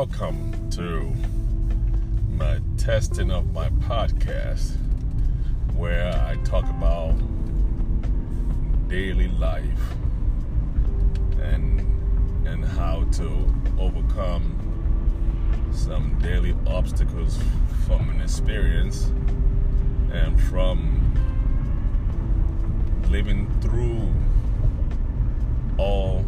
welcome 0.00 0.52
to 0.68 1.10
my 2.36 2.60
testing 2.76 3.30
of 3.30 3.50
my 3.54 3.70
podcast 3.88 4.76
where 5.74 6.12
I 6.12 6.36
talk 6.44 6.68
about 6.68 7.14
daily 8.88 9.28
life 9.28 9.94
and 11.40 11.80
and 12.46 12.62
how 12.62 13.04
to 13.12 13.54
overcome 13.78 14.44
some 15.72 16.18
daily 16.18 16.54
obstacles 16.66 17.38
from 17.86 18.10
an 18.10 18.20
experience 18.20 19.10
and 20.12 20.38
from 20.42 21.10
living 23.08 23.48
through 23.62 24.12
all 25.78 26.22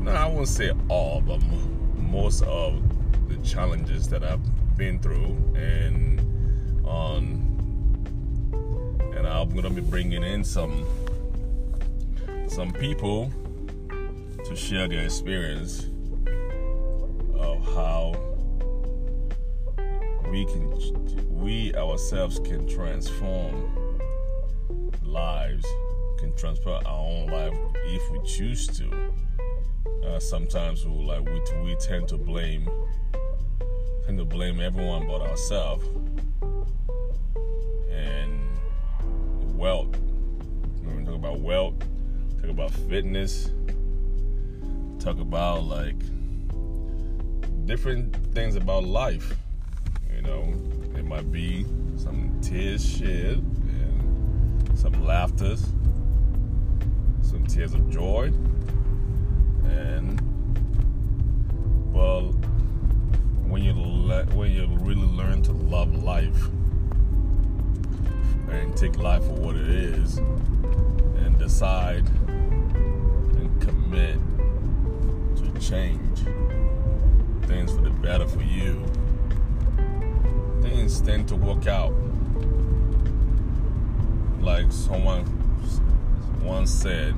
no 0.00 0.10
i 0.10 0.26
won't 0.26 0.48
say 0.48 0.72
all 0.88 1.20
but 1.20 1.40
most 2.06 2.42
of 2.42 2.82
the 3.28 3.36
challenges 3.38 4.08
that 4.08 4.22
i've 4.24 4.76
been 4.76 4.98
through 4.98 5.36
and 5.56 6.20
on 6.86 7.42
and 9.16 9.26
i'm 9.26 9.48
gonna 9.54 9.70
be 9.70 9.80
bringing 9.80 10.22
in 10.22 10.44
some 10.44 10.84
some 12.48 12.72
people 12.72 13.30
to 14.44 14.54
share 14.54 14.86
their 14.86 15.04
experience 15.04 15.86
of 17.34 17.64
how 17.74 18.14
we 20.30 20.44
can 20.46 20.72
we 21.30 21.74
ourselves 21.74 22.38
can 22.40 22.66
transform 22.68 23.72
lives 25.04 25.64
can 26.18 26.34
transfer 26.34 26.78
our 26.84 26.98
own 26.98 27.26
life 27.26 27.56
if 27.86 28.10
we 28.10 28.20
choose 28.26 28.66
to 28.66 29.12
uh, 30.04 30.18
sometimes 30.18 30.86
we 30.86 31.04
like 31.04 31.24
we, 31.28 31.40
we 31.62 31.74
tend 31.76 32.08
to 32.08 32.16
blame 32.16 32.68
tend 34.04 34.18
to 34.18 34.24
blame 34.24 34.60
everyone 34.60 35.06
but 35.06 35.20
ourselves. 35.20 35.84
And 37.90 38.58
wealth. 39.56 39.96
When 40.82 40.96
we 40.98 41.04
talk 41.04 41.14
about 41.14 41.40
wealth 41.40 41.74
talk 42.40 42.50
about 42.50 42.70
fitness 42.70 43.50
talk 44.98 45.18
about 45.18 45.64
like 45.64 45.96
different 47.66 48.14
things 48.34 48.56
about 48.56 48.84
life. 48.84 49.34
You 50.14 50.22
know 50.22 50.54
it 50.96 51.04
might 51.04 51.30
be 51.32 51.66
some 51.96 52.38
tears 52.40 52.84
shed 52.84 53.38
and 53.38 54.78
some 54.78 55.04
laughters 55.04 55.60
some 57.22 57.44
tears 57.46 57.74
of 57.74 57.90
joy 57.90 58.32
and 59.70 60.20
well 61.92 62.32
when 63.48 63.62
you 63.62 63.72
let 63.72 64.32
when 64.34 64.50
you 64.50 64.66
really 64.80 65.06
learn 65.06 65.42
to 65.42 65.52
love 65.52 65.94
life 66.02 66.48
and 68.50 68.76
take 68.76 68.98
life 68.98 69.24
for 69.24 69.32
what 69.32 69.56
it 69.56 69.68
is 69.68 70.18
and 70.18 71.38
decide 71.38 72.08
and 72.28 73.60
commit 73.60 74.18
to 75.36 75.60
change 75.60 76.20
things 77.46 77.72
for 77.72 77.82
the 77.82 77.90
better 77.90 78.26
for 78.26 78.42
you 78.42 78.84
things 80.86 81.00
tend 81.00 81.28
to 81.28 81.36
work 81.36 81.66
out. 81.66 81.92
Like 84.40 84.70
someone 84.70 85.24
once 86.42 86.70
said 86.70 87.14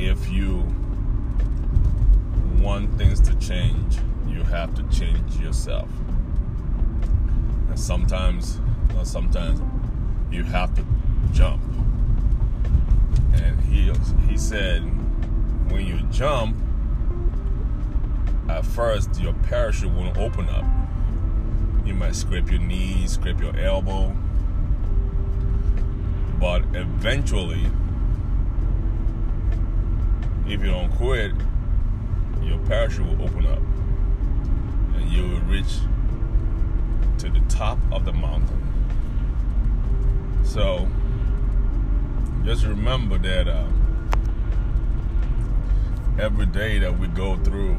if 0.00 0.30
you 0.30 0.66
want 2.58 2.96
things 2.96 3.20
to 3.20 3.34
change, 3.36 3.98
you 4.26 4.42
have 4.44 4.74
to 4.74 4.82
change 4.84 5.36
yourself. 5.36 5.88
And 7.68 7.78
sometimes, 7.78 8.58
or 8.96 9.04
sometimes, 9.04 9.60
you 10.30 10.42
have 10.44 10.74
to 10.74 10.84
jump. 11.32 11.62
And 13.34 13.60
he 13.60 13.92
he 14.26 14.38
said, 14.38 14.80
when 15.70 15.86
you 15.86 16.00
jump, 16.10 16.56
at 18.48 18.64
first 18.64 19.20
your 19.20 19.34
parachute 19.34 19.92
won't 19.92 20.16
open 20.16 20.48
up. 20.48 20.64
You 21.86 21.94
might 21.94 22.14
scrape 22.14 22.50
your 22.50 22.60
knees, 22.60 23.12
scrape 23.12 23.40
your 23.40 23.56
elbow, 23.56 24.16
but 26.38 26.62
eventually 26.74 27.66
if 30.52 30.60
you 30.62 30.70
don't 30.70 30.90
quit, 30.96 31.32
your 32.42 32.58
parachute 32.66 33.06
will 33.06 33.22
open 33.22 33.46
up 33.46 33.60
and 34.96 35.08
you 35.08 35.22
will 35.22 35.40
reach 35.42 35.78
to 37.18 37.30
the 37.30 37.40
top 37.48 37.78
of 37.92 38.04
the 38.04 38.12
mountain. 38.12 38.60
So 40.44 40.88
just 42.44 42.64
remember 42.64 43.16
that 43.18 43.46
uh, 43.46 43.66
every 46.18 46.46
day 46.46 46.80
that 46.80 46.98
we 46.98 47.06
go 47.06 47.36
through 47.36 47.76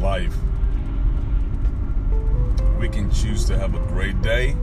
life, 0.00 0.34
we 2.78 2.88
can 2.88 3.10
choose 3.10 3.44
to 3.44 3.58
have 3.58 3.74
a 3.74 3.80
great 3.88 4.22
day 4.22 4.56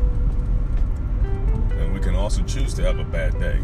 and 1.70 1.94
we 1.94 2.00
can 2.00 2.16
also 2.16 2.42
choose 2.44 2.74
to 2.74 2.84
have 2.84 2.98
a 2.98 3.04
bad 3.04 3.38
day. 3.40 3.60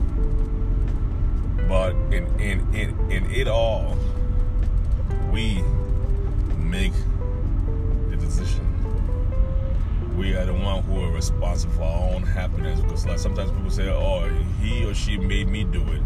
But 1.73 1.95
in 2.13 2.27
in 2.39 2.59
in 2.75 3.11
in 3.11 3.31
it 3.31 3.47
all, 3.47 3.97
we 5.31 5.63
make 6.55 6.93
the 8.11 8.15
decision. 8.15 8.63
We 10.15 10.35
are 10.35 10.45
the 10.45 10.53
one 10.53 10.83
who 10.83 11.03
are 11.03 11.11
responsible 11.11 11.73
for 11.73 11.81
our 11.81 12.13
own 12.13 12.21
happiness. 12.21 12.79
Because 12.79 13.07
like 13.07 13.17
sometimes 13.17 13.49
people 13.49 13.71
say, 13.71 13.89
"Oh, 13.89 14.29
he 14.61 14.85
or 14.85 14.93
she 14.93 15.17
made 15.17 15.47
me 15.47 15.63
do 15.63 15.81
it." 15.93 16.03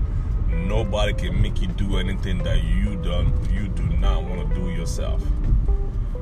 Nobody 0.48 1.12
can 1.12 1.42
make 1.42 1.62
you 1.62 1.68
do 1.68 1.98
anything 1.98 2.38
that 2.44 2.64
you 2.64 2.96
done 2.96 3.34
you 3.52 3.68
do 3.68 3.84
not 3.98 4.24
want 4.24 4.48
to 4.48 4.56
do 4.56 4.70
yourself. 4.70 5.22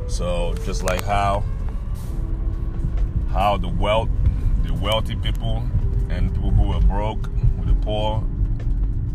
So 0.08 0.56
just 0.66 0.82
like 0.82 1.04
how 1.04 1.44
how 3.30 3.58
the 3.58 3.68
wealth 3.68 4.10
the 4.64 4.74
wealthy 4.74 5.16
people 5.16 5.62
and 6.10 6.34
people 6.34 6.50
who 6.50 6.74
are 6.74 6.82
broke 6.82 7.30
the 7.64 7.76
poor 7.82 8.24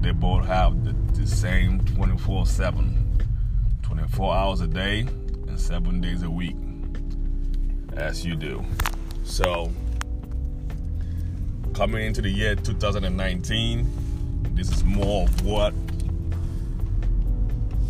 they 0.00 0.12
both 0.12 0.44
have 0.46 0.84
the, 0.84 0.92
the 1.20 1.26
same 1.26 1.80
24 1.84 2.46
7 2.46 3.24
24 3.82 4.34
hours 4.34 4.60
a 4.60 4.66
day 4.66 5.00
and 5.00 5.60
7 5.60 6.00
days 6.00 6.22
a 6.22 6.30
week. 6.30 6.56
As 7.94 8.24
you 8.24 8.36
do. 8.36 8.64
So 9.24 9.72
coming 11.74 12.04
into 12.04 12.22
the 12.22 12.30
year 12.30 12.54
2019 12.54 13.86
this 14.54 14.70
is 14.70 14.84
more 14.84 15.24
of 15.24 15.44
what 15.44 15.72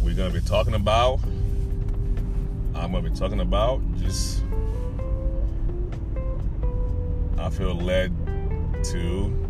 we're 0.02 0.14
going 0.14 0.32
to 0.32 0.40
be 0.40 0.46
talking 0.46 0.74
about. 0.74 1.18
I'm 2.74 2.92
going 2.92 3.04
to 3.04 3.10
be 3.10 3.16
talking 3.16 3.40
about 3.40 3.80
just 3.98 4.42
i 7.38 7.48
feel 7.48 7.74
led 7.74 8.14
to 8.84 9.49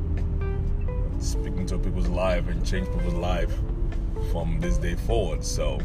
speak 1.21 1.67
to 1.67 1.79
people's 1.79 2.09
life 2.09 2.49
and 2.49 2.65
change 2.67 2.89
people's 2.89 3.15
life 3.15 3.53
from 4.33 4.59
this 4.61 4.79
day 4.79 4.95
forward. 4.95 5.45
So 5.45 5.79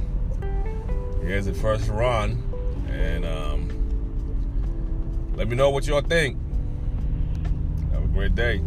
here's 1.21 1.45
the 1.45 1.53
first 1.53 1.89
run, 1.89 2.41
and 2.89 3.25
um, 3.25 3.69
let 5.35 5.47
me 5.47 5.55
know 5.55 5.69
what 5.69 5.85
y'all 5.87 6.01
think. 6.01 6.37
Have 7.91 8.03
a 8.03 8.07
great 8.07 8.33
day. 8.33 8.61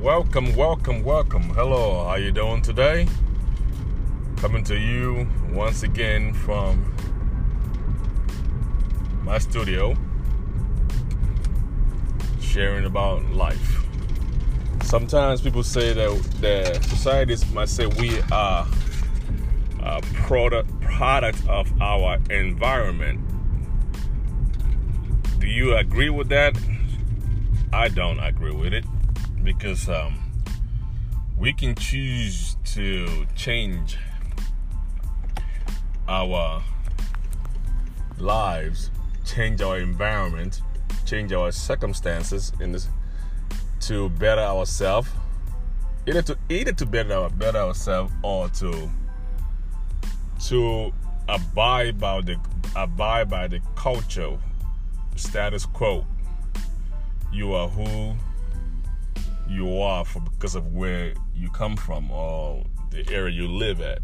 Welcome, 0.00 0.56
welcome, 0.56 1.04
welcome. 1.04 1.42
Hello, 1.42 2.04
how 2.06 2.16
you 2.16 2.32
doing 2.32 2.62
today? 2.62 3.06
Coming 4.38 4.62
to 4.62 4.78
you 4.78 5.26
once 5.52 5.82
again 5.82 6.32
from 6.32 6.94
my 9.24 9.36
studio, 9.36 9.96
sharing 12.40 12.84
about 12.84 13.24
life. 13.32 13.84
Sometimes 14.84 15.40
people 15.40 15.64
say 15.64 15.92
that 15.92 16.22
the 16.40 16.80
societies 16.88 17.50
might 17.52 17.68
say 17.68 17.86
we 17.86 18.20
are 18.30 18.64
a 19.82 20.00
product 20.14 20.70
product 20.82 21.44
of 21.48 21.68
our 21.82 22.18
environment. 22.30 23.18
Do 25.40 25.48
you 25.48 25.74
agree 25.74 26.10
with 26.10 26.28
that? 26.28 26.56
I 27.72 27.88
don't 27.88 28.20
agree 28.20 28.54
with 28.54 28.72
it 28.72 28.84
because 29.42 29.88
um, 29.88 30.16
we 31.36 31.52
can 31.52 31.74
choose 31.74 32.56
to 32.74 33.26
change 33.34 33.98
our 36.08 36.62
lives 38.18 38.90
change 39.24 39.60
our 39.60 39.78
environment, 39.78 40.62
change 41.04 41.32
our 41.32 41.52
circumstances 41.52 42.52
in 42.60 42.72
this 42.72 42.88
to 43.80 44.08
better 44.10 44.40
ourselves, 44.40 45.08
either 46.06 46.22
to 46.22 46.38
either 46.48 46.72
to 46.72 46.86
better 46.86 47.28
better 47.30 47.58
ourselves 47.58 48.12
or 48.22 48.48
to 48.48 48.90
to 50.46 50.92
abide 51.28 51.98
by 52.00 52.20
the 52.20 52.36
abide 52.74 53.28
by 53.28 53.46
the 53.46 53.60
culture 53.76 54.38
status 55.16 55.66
quo. 55.66 56.06
You 57.32 57.52
are 57.52 57.68
who 57.68 58.14
you 59.48 59.80
are 59.80 60.04
for 60.04 60.20
because 60.20 60.54
of 60.54 60.74
where 60.74 61.12
you 61.34 61.50
come 61.50 61.76
from 61.76 62.10
or 62.10 62.64
the 62.90 63.06
area 63.12 63.34
you 63.34 63.48
live 63.48 63.80
at, 63.80 64.00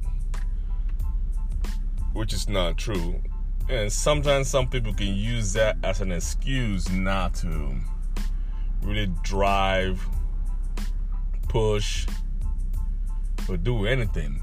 which 2.14 2.32
is 2.32 2.48
not 2.48 2.78
true. 2.78 3.20
And 3.68 3.92
sometimes 3.92 4.48
some 4.48 4.68
people 4.68 4.94
can 4.94 5.14
use 5.14 5.52
that 5.52 5.76
as 5.82 6.00
an 6.00 6.12
excuse 6.12 6.90
not 6.90 7.34
to 7.36 7.76
really 8.82 9.10
drive, 9.22 10.06
push, 11.48 12.06
or 13.48 13.56
do 13.56 13.86
anything. 13.86 14.42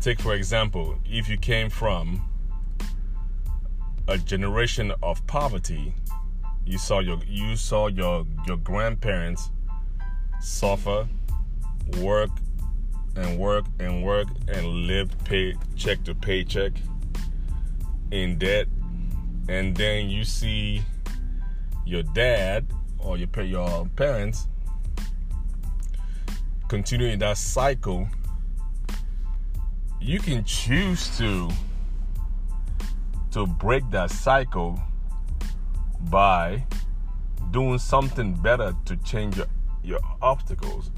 Take, 0.00 0.20
for 0.20 0.34
example, 0.34 0.98
if 1.06 1.28
you 1.28 1.38
came 1.38 1.70
from 1.70 2.28
a 4.08 4.18
generation 4.18 4.92
of 5.02 5.26
poverty, 5.26 5.94
you 6.66 6.78
saw 6.78 7.00
your 7.00 7.20
you 7.26 7.56
saw 7.56 7.86
your 7.88 8.26
your 8.46 8.56
grandparents 8.58 9.50
suffer, 10.40 11.08
work 11.98 12.30
and 13.16 13.38
work 13.38 13.64
and 13.78 14.02
work 14.04 14.28
and 14.48 14.66
live 14.86 15.10
paycheck 15.24 16.02
to 16.04 16.14
paycheck 16.14 16.72
in 18.10 18.38
debt, 18.38 18.66
and 19.48 19.76
then 19.76 20.08
you 20.08 20.24
see 20.24 20.82
your 21.86 22.02
dad 22.02 22.66
or 22.98 23.16
your 23.16 23.28
your 23.42 23.86
parents 23.96 24.48
continuing 26.68 27.18
that 27.20 27.36
cycle. 27.36 28.08
You 30.00 30.18
can 30.18 30.44
choose 30.44 31.16
to 31.18 31.50
to 33.32 33.46
break 33.46 33.88
that 33.90 34.10
cycle 34.10 34.80
by 36.10 36.64
doing 37.50 37.78
something 37.78 38.34
better 38.34 38.74
to 38.84 38.96
change 38.98 39.36
your, 39.36 39.46
your 39.82 40.00
obstacles, 40.22 40.90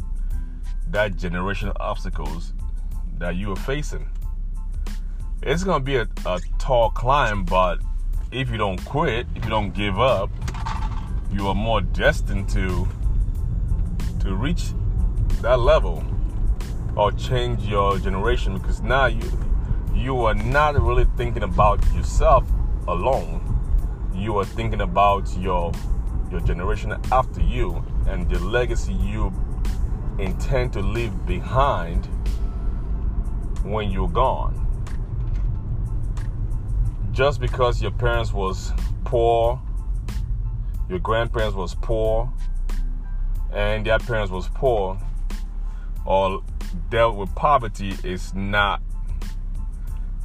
that 0.90 1.16
generational 1.16 1.74
obstacles 1.80 2.52
that 3.18 3.36
you 3.36 3.52
are 3.52 3.56
facing. 3.56 4.08
It's 5.42 5.64
gonna 5.64 5.84
be 5.84 5.96
a, 5.96 6.08
a 6.24 6.40
tall 6.58 6.90
climb, 6.90 7.44
but 7.44 7.78
if 8.32 8.50
you 8.50 8.56
don't 8.56 8.82
quit, 8.84 9.26
if 9.34 9.44
you 9.44 9.50
don't 9.50 9.74
give 9.74 9.98
up, 9.98 10.30
you 11.32 11.48
are 11.48 11.54
more 11.54 11.80
destined 11.80 12.48
to 12.50 12.86
to 14.20 14.34
reach 14.34 14.72
that 15.42 15.60
level 15.60 16.04
or 16.96 17.12
change 17.12 17.62
your 17.64 17.98
generation 17.98 18.56
because 18.58 18.80
now 18.80 19.06
you 19.06 19.30
you 19.94 20.24
are 20.24 20.34
not 20.34 20.80
really 20.80 21.06
thinking 21.16 21.42
about 21.42 21.78
yourself 21.94 22.44
alone 22.88 23.42
you 24.14 24.36
are 24.38 24.44
thinking 24.44 24.80
about 24.80 25.28
your 25.38 25.72
your 26.30 26.40
generation 26.40 26.94
after 27.12 27.40
you 27.40 27.84
and 28.08 28.28
the 28.30 28.38
legacy 28.38 28.94
you 28.94 29.32
intend 30.18 30.72
to 30.72 30.80
leave 30.80 31.26
behind 31.26 32.06
when 33.62 33.90
you're 33.90 34.08
gone 34.08 34.62
just 37.12 37.40
because 37.40 37.82
your 37.82 37.90
parents 37.90 38.32
was 38.32 38.72
poor 39.04 39.60
your 40.88 40.98
grandparents 40.98 41.56
was 41.56 41.74
poor 41.74 42.32
and 43.52 43.86
their 43.86 43.98
parents 43.98 44.30
was 44.30 44.48
poor 44.54 44.98
or 46.04 46.42
dealt 46.90 47.16
with 47.16 47.34
poverty 47.34 47.94
is 48.04 48.34
not 48.34 48.82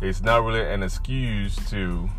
it's 0.02 0.22
not 0.22 0.44
really 0.44 0.62
an 0.62 0.84
excuse 0.84 1.56
to 1.70 2.10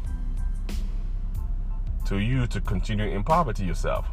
to 2.07 2.19
you 2.19 2.47
to 2.47 2.61
continue 2.61 3.07
in 3.07 3.25
poverty 3.25 3.65
yourself. 3.65 4.07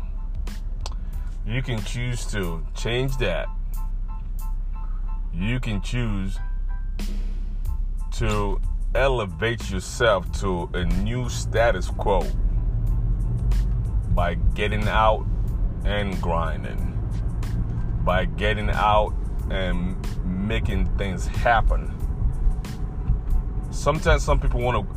You 1.46 1.62
can 1.62 1.84
choose 1.84 2.26
to 2.28 2.66
change 2.76 3.18
that. 3.18 3.48
You 5.34 5.60
can 5.60 5.82
choose 5.82 6.38
to 8.14 8.60
elevate 8.94 9.70
yourself 9.72 10.32
to 10.40 10.70
a 10.74 10.84
new 10.86 11.30
status 11.30 11.90
quo 11.90 12.26
by 14.14 14.36
getting 14.54 14.88
out 14.88 15.26
and 15.86 16.22
grinding, 16.22 16.98
by 18.04 18.26
getting 18.26 18.70
out 18.70 19.14
and 19.50 19.96
making 20.26 20.86
things 20.98 21.26
happen. 21.26 21.96
Sometimes 23.72 24.24
some 24.24 24.40
people 24.40 24.62
want 24.62 24.88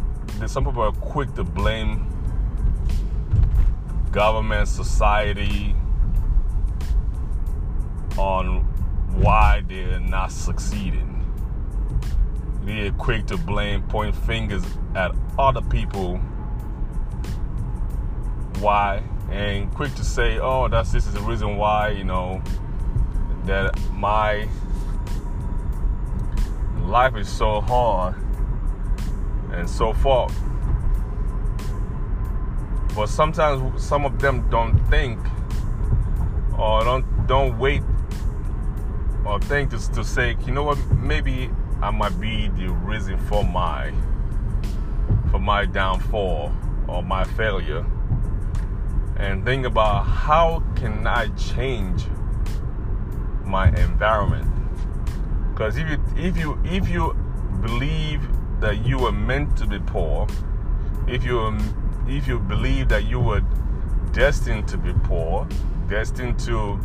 to, 0.41 0.49
some 0.49 0.65
people 0.65 0.83
are 0.83 0.93
quick 0.93 1.33
to 1.35 1.45
blame 1.45 2.09
government, 4.11 4.69
society 4.69 5.75
on 8.23 8.61
why 9.21 9.65
they're 9.69 9.99
not 9.99 10.31
succeeding. 10.31 11.09
They're 12.65 12.93
quick 12.93 13.27
to 13.27 13.37
blame, 13.37 13.83
point 13.83 14.15
fingers 14.15 14.63
at 14.95 15.11
other 15.37 15.61
people. 15.61 16.19
Why? 18.61 19.03
And 19.29 19.75
quick 19.75 19.93
to 19.97 20.05
say, 20.05 20.39
oh, 20.39 20.69
that's 20.69 20.93
this 20.93 21.07
is 21.07 21.15
the 21.15 21.21
reason 21.21 21.57
why, 21.57 21.89
you 21.89 22.05
know, 22.05 22.41
that 23.47 23.77
my 23.91 24.49
life 26.79 27.17
is 27.17 27.29
so 27.29 27.61
hard 27.61 28.15
and 29.53 29.69
so 29.69 29.93
forth. 29.93 30.33
But 32.95 33.09
sometimes 33.09 33.83
some 33.83 34.05
of 34.05 34.21
them 34.21 34.49
don't 34.49 34.79
think 34.89 35.19
or 36.57 36.85
don't 36.85 37.27
don't 37.27 37.59
wait 37.59 37.83
or 39.25 39.39
think 39.41 39.71
to, 39.71 39.93
to 39.93 40.05
say, 40.05 40.37
you 40.47 40.53
know 40.53 40.65
what, 40.65 40.79
maybe 40.91 41.51
I 41.81 41.91
might 41.91 42.19
be 42.21 42.49
the 42.49 42.69
reason 42.69 43.19
for 43.19 43.45
my 43.45 43.93
for 45.31 45.39
my 45.39 45.65
downfall 45.65 46.53
or 46.89 47.03
my 47.03 47.25
failure. 47.25 47.85
And 49.17 49.45
think 49.45 49.67
about 49.67 50.05
how 50.05 50.63
can 50.77 51.07
I 51.07 51.29
change 51.29 52.05
my 53.45 53.69
environment? 53.69 54.51
Because 55.53 55.77
if 55.77 55.89
you 55.89 56.03
if 56.17 56.37
you 56.37 56.59
if 56.65 56.89
you 56.89 57.15
believe 57.61 58.21
that 58.61 58.85
you 58.85 58.99
were 58.99 59.13
meant 59.13 59.57
to 59.59 59.67
be 59.67 59.79
poor, 59.79 60.27
if 61.07 61.25
you 61.25 61.57
if 62.09 62.27
you 62.27 62.39
believe 62.39 62.89
that 62.89 63.05
you 63.05 63.21
were 63.21 63.43
destined 64.13 64.69
to 64.69 64.77
be 64.77 64.93
poor, 65.05 65.47
destined 65.89 66.39
to 66.41 66.81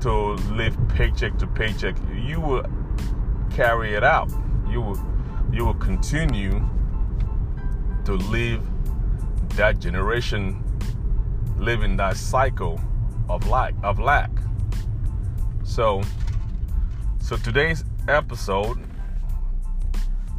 to 0.00 0.12
live 0.54 0.76
paycheck 0.88 1.38
to 1.38 1.46
paycheck, 1.46 1.96
you 2.14 2.40
will 2.40 2.64
carry 3.50 3.94
it 3.94 4.04
out. 4.04 4.30
You 4.68 4.80
will 4.80 5.00
you 5.52 5.64
will 5.64 5.74
continue 5.74 6.68
to 8.04 8.12
live 8.14 8.62
that 9.56 9.78
generation 9.80 10.62
living 11.56 11.96
that 11.96 12.16
cycle 12.16 12.80
of 13.28 13.46
lack 13.48 13.74
of 13.82 13.98
lack. 13.98 14.30
So 15.64 16.02
so 17.20 17.36
today's 17.36 17.84
episode 18.06 18.78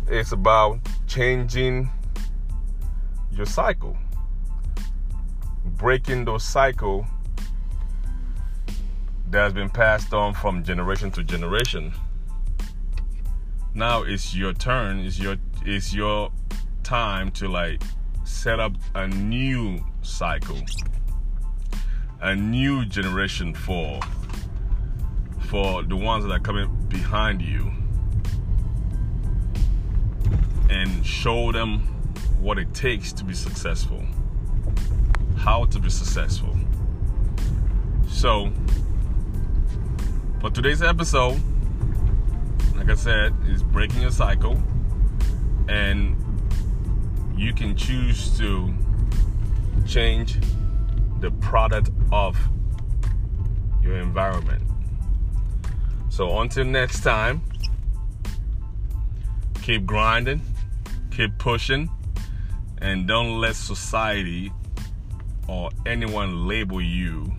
is 0.10 0.32
about 0.32 0.80
changing 1.08 1.90
your 3.32 3.46
cycle. 3.46 3.98
Breaking 5.66 6.26
those 6.26 6.44
cycle 6.44 7.06
that 9.32 9.40
has 9.40 9.54
been 9.54 9.70
passed 9.70 10.14
on 10.14 10.34
from 10.34 10.64
generation 10.64 11.12
to 11.12 11.24
generation. 11.24 11.94
Now 13.74 14.04
it's 14.04 14.36
your 14.36 14.54
turn, 14.54 15.00
it's 15.00 15.20
your 15.20 15.38
it's 15.66 15.94
your 15.94 16.32
time 16.84 17.32
to 17.32 17.48
like 17.48 17.82
set 18.24 18.60
up 18.60 18.74
a 18.96 19.08
new 19.08 19.86
cycle. 20.02 20.62
A 22.22 22.36
new 22.36 22.86
generation 22.86 23.54
for 23.54 24.00
for 25.50 25.84
the 25.84 25.96
ones 25.96 26.26
that 26.26 26.32
are 26.32 26.40
coming 26.40 26.70
behind 26.90 27.42
you 27.42 27.72
and 30.70 31.06
show 31.06 31.52
them 31.52 31.80
what 32.40 32.60
it 32.60 32.74
takes 32.74 33.12
to 33.14 33.24
be 33.24 33.34
successful, 33.34 34.04
how 35.38 35.66
to 35.66 35.80
be 35.80 35.90
successful. 35.90 36.56
So, 38.08 38.52
for 40.40 40.50
today's 40.50 40.82
episode, 40.82 41.42
like 42.76 42.90
I 42.90 42.96
said, 42.96 43.34
is 43.48 43.62
breaking 43.62 44.06
a 44.06 44.12
cycle, 44.12 44.58
and 45.68 46.16
you 47.36 47.54
can 47.54 47.76
choose 47.76 48.38
to 48.38 48.74
change 49.86 50.38
the 51.20 51.32
product 51.42 51.90
of 52.14 52.38
your 53.84 53.98
environment. 53.98 54.64
So 56.08 56.40
until 56.40 56.64
next 56.64 57.02
time, 57.02 57.42
keep 59.62 59.86
grinding, 59.86 60.42
keep 61.12 61.38
pushing, 61.38 61.90
and 62.78 63.06
don't 63.08 63.42
let 63.42 63.56
society 63.56 64.54
or 65.50 65.70
anyone 65.86 66.48
label 66.48 66.82
you 66.82 67.30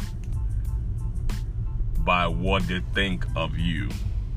by 2.11 2.27
what 2.27 2.67
they 2.67 2.81
think 2.93 3.25
of 3.37 3.57
you 3.57 3.89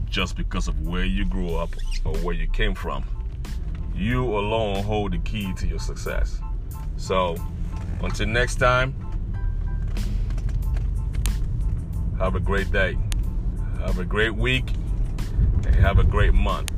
just 0.08 0.38
because 0.38 0.68
of 0.68 0.80
where 0.88 1.06
you 1.06 1.25
grew 1.25 1.56
up 1.56 1.72
or 2.06 2.15
where 2.18 2.36
you 2.36 2.46
came 2.50 2.75
from. 2.75 3.03
You 3.96 4.25
alone 4.38 4.84
hold 4.84 5.13
the 5.13 5.18
key 5.18 5.51
to 5.53 5.65
your 5.65 5.80
success. 5.80 6.39
So, 6.98 7.36
until 8.03 8.27
next 8.27 8.58
time, 8.58 8.94
have 12.20 12.36
a 12.36 12.39
great 12.39 12.72
day, 12.72 12.96
have 13.80 13.98
a 13.98 14.06
great 14.06 14.36
week, 14.36 14.70
and 15.65 15.74
have 15.74 15.98
a 15.98 16.03
great 16.03 16.36
month. 16.36 16.70